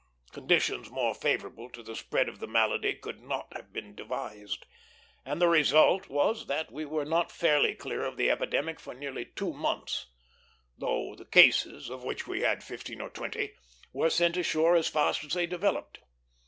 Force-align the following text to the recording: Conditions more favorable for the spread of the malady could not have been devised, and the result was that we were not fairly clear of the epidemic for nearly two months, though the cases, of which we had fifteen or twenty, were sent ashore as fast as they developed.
Conditions 0.31 0.89
more 0.89 1.13
favorable 1.13 1.69
for 1.69 1.83
the 1.83 1.95
spread 1.95 2.27
of 2.27 2.39
the 2.39 2.47
malady 2.47 2.95
could 2.95 3.21
not 3.21 3.49
have 3.53 3.71
been 3.71 3.93
devised, 3.93 4.65
and 5.23 5.39
the 5.39 5.47
result 5.47 6.09
was 6.09 6.47
that 6.47 6.71
we 6.71 6.85
were 6.85 7.05
not 7.05 7.31
fairly 7.31 7.75
clear 7.75 8.03
of 8.03 8.17
the 8.17 8.31
epidemic 8.31 8.79
for 8.79 8.95
nearly 8.95 9.25
two 9.25 9.53
months, 9.53 10.07
though 10.75 11.13
the 11.15 11.25
cases, 11.25 11.87
of 11.91 12.03
which 12.03 12.25
we 12.25 12.41
had 12.41 12.63
fifteen 12.63 12.99
or 12.99 13.11
twenty, 13.11 13.53
were 13.93 14.09
sent 14.09 14.35
ashore 14.37 14.75
as 14.75 14.87
fast 14.87 15.23
as 15.23 15.35
they 15.35 15.45
developed. 15.45 15.99